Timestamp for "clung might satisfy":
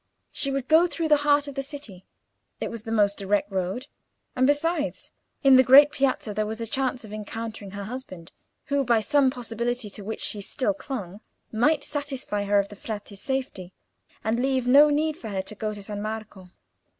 10.73-12.45